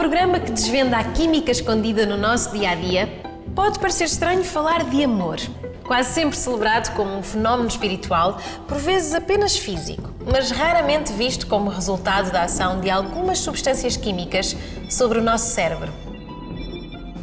[0.00, 3.06] programa que desvenda a química escondida no nosso dia a dia,
[3.54, 5.36] pode parecer estranho falar de amor,
[5.86, 11.68] quase sempre celebrado como um fenómeno espiritual, por vezes apenas físico, mas raramente visto como
[11.68, 14.56] resultado da ação de algumas substâncias químicas
[14.88, 15.92] sobre o nosso cérebro.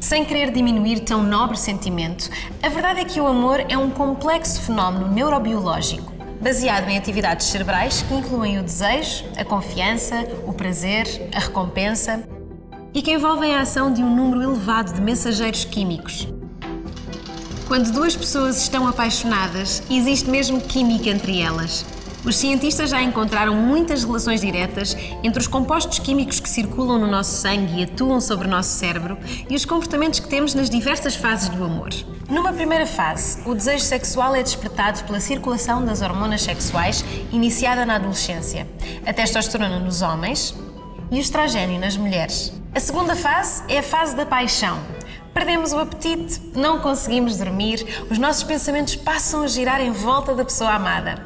[0.00, 2.28] Sem querer diminuir tão nobre sentimento,
[2.60, 8.02] a verdade é que o amor é um complexo fenómeno neurobiológico baseado em atividades cerebrais
[8.02, 12.33] que incluem o desejo, a confiança, o prazer, a recompensa
[12.94, 16.28] e que envolvem a ação de um número elevado de mensageiros químicos.
[17.66, 21.84] Quando duas pessoas estão apaixonadas, existe mesmo química entre elas.
[22.24, 27.32] Os cientistas já encontraram muitas relações diretas entre os compostos químicos que circulam no nosso
[27.32, 31.50] sangue e atuam sobre o nosso cérebro e os comportamentos que temos nas diversas fases
[31.50, 31.90] do amor.
[32.30, 37.96] Numa primeira fase, o desejo sexual é despertado pela circulação das hormonas sexuais iniciada na
[37.96, 38.66] adolescência,
[39.04, 40.54] a testosterona nos homens
[41.10, 42.63] e o estrogênio nas mulheres.
[42.74, 44.80] A segunda fase é a fase da paixão.
[45.32, 50.44] Perdemos o apetite, não conseguimos dormir, os nossos pensamentos passam a girar em volta da
[50.44, 51.24] pessoa amada.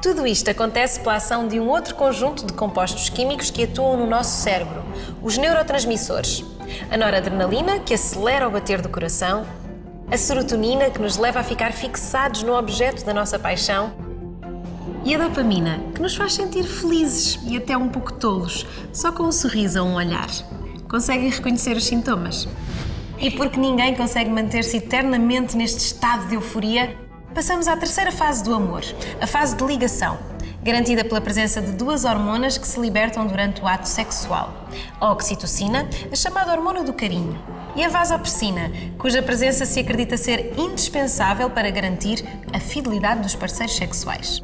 [0.00, 4.06] Tudo isto acontece pela ação de um outro conjunto de compostos químicos que atuam no
[4.06, 4.84] nosso cérebro,
[5.20, 6.44] os neurotransmissores.
[6.88, 9.44] A noradrenalina, que acelera o bater do coração,
[10.08, 13.92] a serotonina, que nos leva a ficar fixados no objeto da nossa paixão,
[15.06, 19.22] e a dopamina, que nos faz sentir felizes e até um pouco tolos, só com
[19.22, 20.28] um sorriso ou um olhar.
[20.88, 22.48] Conseguem reconhecer os sintomas?
[23.16, 28.54] E porque ninguém consegue manter-se eternamente neste estado de euforia, Passamos à terceira fase do
[28.54, 28.82] amor,
[29.20, 30.18] a fase de ligação,
[30.62, 34.66] garantida pela presença de duas hormonas que se libertam durante o ato sexual:
[34.98, 37.38] a oxitocina, a chamada hormona do carinho,
[37.76, 43.76] e a vasopressina, cuja presença se acredita ser indispensável para garantir a fidelidade dos parceiros
[43.76, 44.40] sexuais.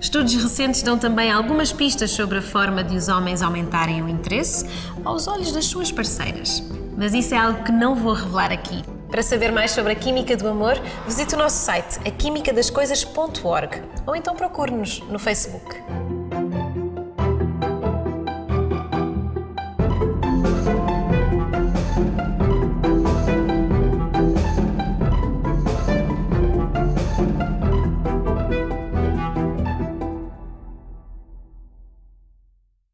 [0.00, 4.66] Estudos recentes dão também algumas pistas sobre a forma de os homens aumentarem o interesse
[5.04, 6.62] aos olhos das suas parceiras.
[6.96, 8.82] Mas isso é algo que não vou revelar aqui.
[9.10, 10.74] Para saber mais sobre a química do amor,
[11.06, 15.76] visite o nosso site aquimicadascoisas.org ou então procure-nos no Facebook.